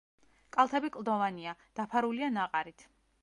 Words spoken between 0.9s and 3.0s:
კლდოვანია, დაფარულია ნაყარით.